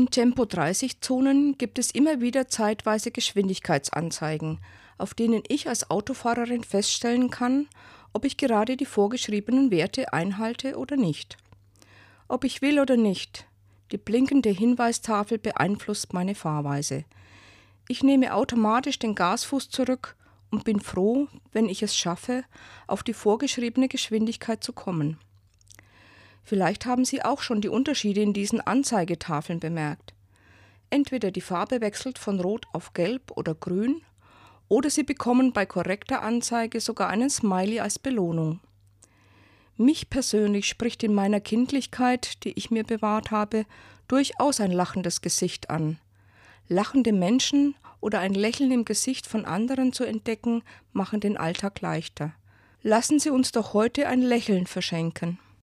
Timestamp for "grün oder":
33.54-34.90